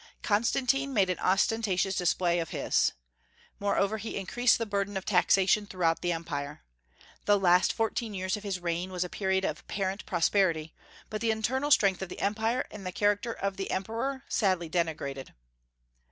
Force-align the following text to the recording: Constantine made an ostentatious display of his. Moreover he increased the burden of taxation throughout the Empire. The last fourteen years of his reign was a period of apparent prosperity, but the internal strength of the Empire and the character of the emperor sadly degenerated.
Constantine 0.23 0.95
made 0.95 1.11
an 1.11 1.19
ostentatious 1.19 1.95
display 1.95 2.39
of 2.39 2.49
his. 2.49 2.93
Moreover 3.59 3.99
he 3.99 4.15
increased 4.17 4.57
the 4.57 4.65
burden 4.65 4.97
of 4.97 5.05
taxation 5.05 5.67
throughout 5.67 6.01
the 6.01 6.11
Empire. 6.11 6.63
The 7.25 7.37
last 7.37 7.71
fourteen 7.71 8.15
years 8.15 8.35
of 8.35 8.41
his 8.41 8.59
reign 8.59 8.91
was 8.91 9.03
a 9.03 9.09
period 9.09 9.45
of 9.45 9.59
apparent 9.59 10.07
prosperity, 10.07 10.73
but 11.11 11.21
the 11.21 11.29
internal 11.29 11.69
strength 11.69 12.01
of 12.01 12.09
the 12.09 12.19
Empire 12.19 12.65
and 12.71 12.83
the 12.83 12.91
character 12.91 13.31
of 13.33 13.57
the 13.57 13.69
emperor 13.69 14.23
sadly 14.27 14.69
degenerated. 14.69 15.35